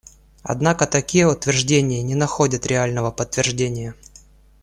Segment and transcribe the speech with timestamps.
[0.41, 3.93] Однако такие утверждения не находят реального подтверждения.